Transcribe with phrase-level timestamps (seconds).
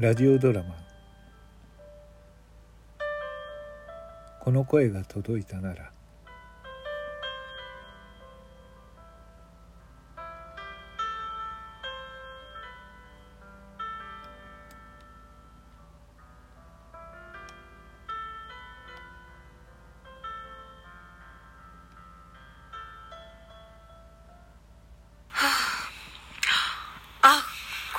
[0.00, 0.74] ラジオドラマ
[4.40, 5.92] 「この声が届いたなら」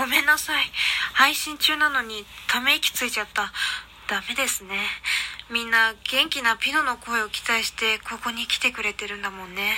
[0.02, 0.66] ごめんなさい。
[1.14, 3.52] 配信中なのにため息ついちゃった。
[4.10, 4.70] ダメですね。
[5.52, 9.76] みんな元気なピノの声を期待してここに来てくれてるんだもんね。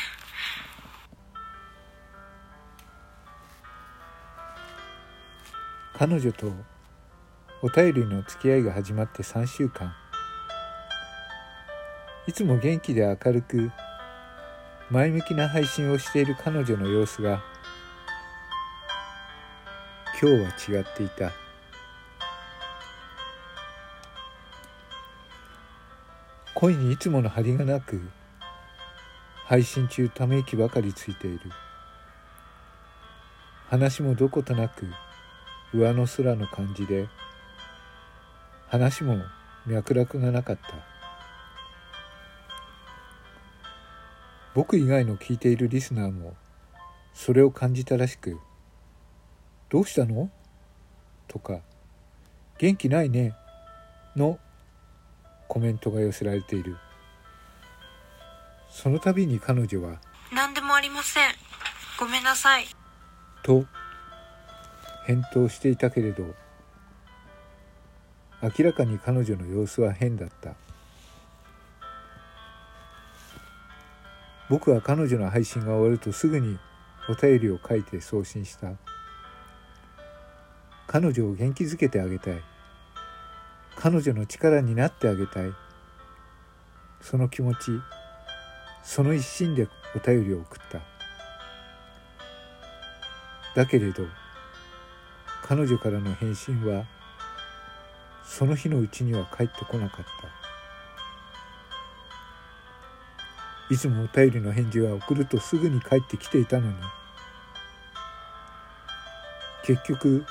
[5.98, 6.54] 彼女と
[7.62, 9.94] お便りの付き合いが始まって3週間
[12.28, 13.72] いつも元気で明るく
[14.90, 17.44] 前向きな配信をしている彼女の様子が
[20.22, 21.32] 今日は違っていた。
[26.54, 28.00] 声にいつもの張りがなく
[29.46, 31.40] 配信中ため息ばかりついている。
[33.70, 34.86] 話もどことなく
[35.74, 37.10] 上の空の感じで
[38.68, 39.18] 話も
[39.66, 40.94] 脈絡がなかった。
[44.54, 46.36] 僕以外の聞いているリスナーも
[47.16, 48.40] それを感じたらしく
[49.74, 50.30] 「どうしたの?」
[51.28, 51.60] とか
[52.60, 53.36] 「元気ないね」
[54.16, 54.40] の
[55.48, 56.78] コメントが寄せられている
[58.70, 60.00] その度に彼女は
[60.32, 61.34] 何でもありません。
[62.00, 62.66] ごめんなさい。
[63.44, 63.66] 「と
[65.06, 66.36] 返答していたけれど
[68.42, 70.56] 明らかに彼女の様子は変だった
[74.50, 76.60] 僕は彼女の配信が終わるとすぐに
[77.10, 78.74] お便りを書いて送信した
[80.94, 82.40] 彼女を元気づけてあげたい。
[83.76, 85.52] 彼女の力になってあげたい。
[87.02, 87.72] その気持ち
[88.84, 90.82] その一心でお便りを送った。
[93.56, 94.06] だけれど
[95.42, 96.86] 彼女からの返信は
[98.24, 100.06] その日のうちには返ってこなかっ
[103.68, 103.74] た。
[103.74, 106.76] いつもお便りの返事は送るとすぐに返ってきていたのに
[109.66, 110.24] 結局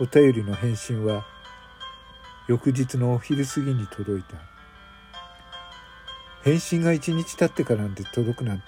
[0.00, 1.26] お便りの返信は
[2.46, 4.36] 翌日のお昼過ぎに届いた。
[6.44, 8.64] 返信が一日経ってからなんて届くなんて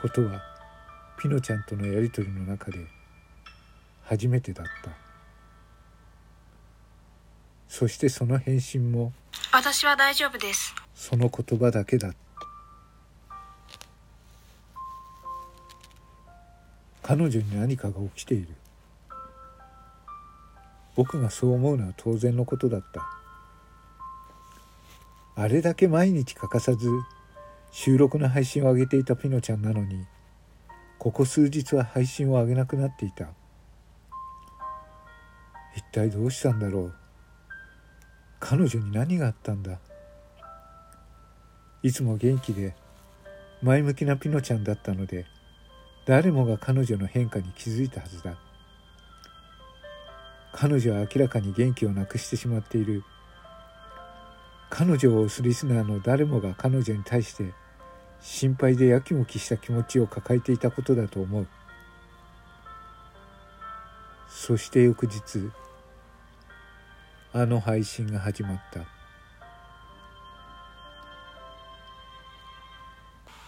[0.00, 0.42] ことは
[1.20, 2.78] ピノちゃんとのやり取りの中で
[4.04, 4.90] 初めてだった。
[7.68, 9.12] そしてその返信も
[9.52, 10.74] 私は大丈夫です。
[10.94, 12.14] その言葉だけだ
[17.02, 18.48] 彼女に何かが起きている
[20.94, 23.06] 僕がそう思うのは当然のことだった。
[25.36, 26.88] あれだけ毎日欠かさず
[27.72, 30.06] 収録の配信を上げていたピノちゃんなのに
[30.98, 33.28] ここ数日は配信を上げなくなっていた。
[35.76, 36.94] 一体どうしたんだろう。
[38.38, 39.78] 彼女に何があったんだ。
[41.82, 42.74] いつも元気で
[43.60, 45.26] 前向きなピノちゃんだったので
[46.06, 48.38] 誰もが彼女の変化に気づいたはずだ。
[50.56, 53.02] 彼女は明らかに元気をなくしてしまっている
[54.70, 57.52] 彼女を推すリスナーの誰もが彼女に対して
[58.20, 61.46] 心配でやきもきした気持ちを抱えていたことだと思う
[64.28, 65.50] そして翌日
[67.32, 68.80] あの配信が始まった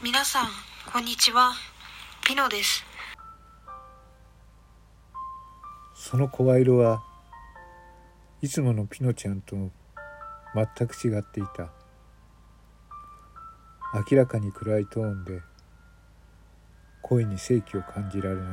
[0.02, 0.46] 皆さん、
[0.92, 1.52] こんにちは。
[2.26, 2.95] ピノです。
[6.08, 7.02] その声色は
[8.40, 11.72] いつものピノちゃんと全く違っていた。
[14.08, 15.40] 明らかに暗いトーンで
[17.02, 18.44] 声に正気を感じられない。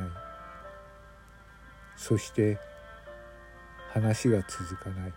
[1.96, 2.58] そして
[3.92, 5.12] 話が続かない。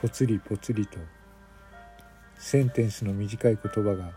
[0.00, 0.96] ぽつりぽつりと
[2.38, 4.10] センテンスの短い言葉が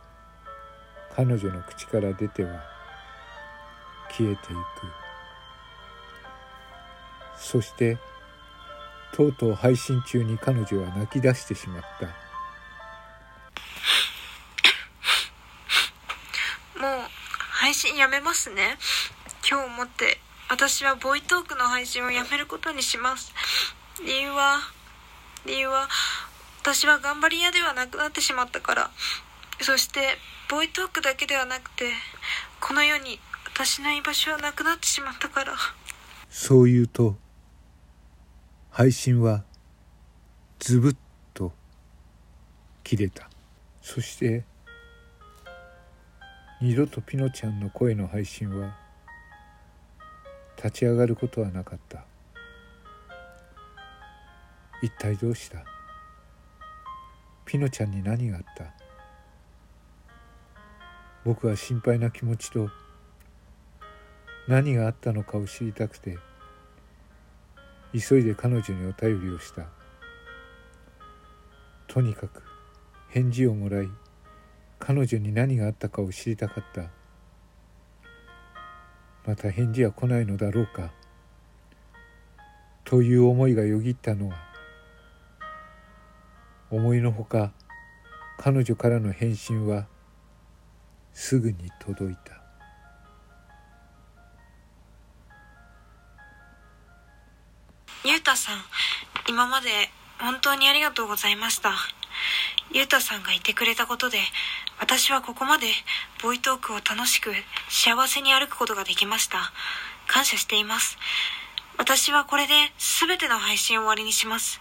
[1.13, 2.63] 彼女の口から出ては
[4.09, 5.02] 消えていく。
[7.37, 7.97] そして
[9.13, 12.07] とうとう配信中に彼女は泣き出してしまった。
[16.79, 17.01] もう
[17.51, 18.77] 配信やめますね。
[19.47, 20.19] 今日をもって
[20.49, 23.33] 私はボイトークの配信をやめることにします。
[24.03, 24.59] 理由は
[25.45, 25.87] 理由は
[26.61, 28.91] 私は頑張り屋ではなくなってしまったから。
[29.61, 30.17] そして
[30.49, 31.91] ボイトークだけではなくて
[32.59, 35.53] この世に私の居場所はなくなってしまったから。
[36.29, 37.15] そう言うと
[38.75, 39.43] 配信は
[40.57, 40.95] ズブッ
[41.35, 41.51] と
[42.83, 43.29] 切れた。
[43.83, 44.45] そして
[46.59, 48.75] 二度とピノちゃんの声の配信は
[50.57, 52.03] 立ち上がることはなかった。
[54.81, 55.59] 一体どうした？
[57.45, 58.73] ピノちゃんに何があった？
[61.23, 62.71] 僕は心配な気持ちと
[64.47, 66.17] 何があったのかを知りたくて。
[67.93, 69.67] 急いで彼女にお便りをした。
[71.87, 72.41] とにかく
[73.09, 73.89] 返事をもらい
[74.79, 76.89] 彼女に何があったかを知りたかった。
[79.25, 80.91] また返事は来ないのだろうか。
[82.83, 84.35] という思いがよぎったのは
[86.69, 87.53] 思いのほか
[88.37, 89.87] 彼女からの返信は
[91.13, 92.42] すぐに届いた。
[98.05, 98.59] ゆうたさん
[99.29, 99.69] 今まで
[100.19, 101.71] 本当にありがとうございました。
[102.73, 104.19] ゆうたさんがいてくれたことで
[104.77, 105.67] 私はここまで
[106.21, 107.31] ボイトークを楽しく
[107.69, 109.37] 幸せに歩くことができました。
[110.07, 110.97] 感謝しています。
[111.77, 114.59] 私はこれで全ての配信を終わりにします。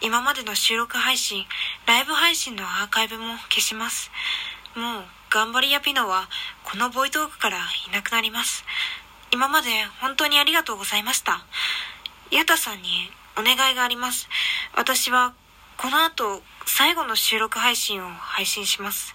[0.00, 1.44] 今までの収録配信
[1.86, 4.10] ライブ配信のアーカイブも消します。
[4.74, 6.28] もう頑張りやピノは
[6.64, 8.64] このボイトークからいなくなります。
[9.30, 9.68] 今まで
[10.00, 11.44] 本当にありがとうございました。
[12.32, 14.26] ゆうたさんにお願いがあります。
[14.74, 15.34] 私は
[15.76, 19.14] この後最後の収録配信を配信します。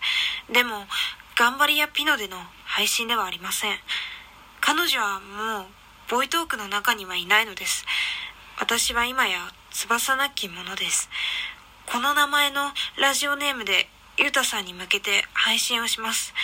[0.53, 0.85] でも
[1.35, 3.77] 頑張りやピノでの配信ではありません。
[4.61, 5.65] 彼女はもう
[6.11, 7.87] ボイトークの中にはいないのです。
[8.59, 9.39] 私は今や
[9.71, 11.09] 翼なき者です。
[11.87, 12.69] この名前の
[13.01, 16.35] ラジオネームでゆうたさんに向けて配信をします。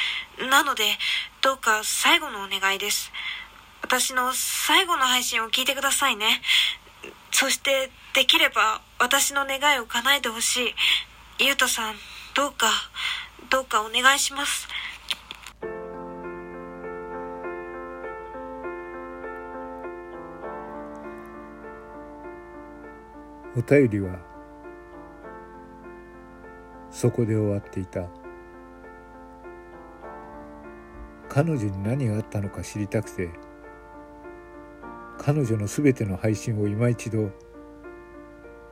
[0.50, 0.86] なので
[1.44, 3.12] どうか最後のお願いです。
[3.83, 6.41] 私の最後の配信を聞いてくださいね。
[7.31, 10.69] そしてできれば私の願いを叶えてほし
[11.38, 11.45] い。
[11.45, 11.95] ゆうたさん
[12.33, 12.68] どうか
[13.50, 14.68] どうかお願いします。
[23.56, 24.18] お便りは
[26.89, 28.07] そこで終わっていた。
[31.29, 33.29] 彼女に何があったのか知りたくて
[35.25, 37.30] 彼女の全ての配信を今一度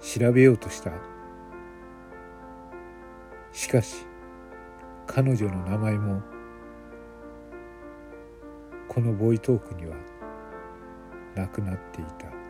[0.01, 0.91] 調べようとした。
[3.53, 4.05] しかし
[5.07, 6.21] 彼女の名前も
[8.89, 9.95] このボイトークには
[11.35, 12.40] なくなっていた。